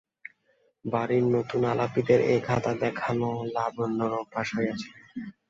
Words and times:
বাড়ির 0.85 1.23
নূতন-আলাপীদের 1.31 2.19
এই 2.31 2.39
খাতা 2.39 2.71
দেখানো 2.83 3.27
লাবণ্যর 3.55 4.11
অভ্যাস 4.21 4.47
হইয়াছিল। 4.57 4.93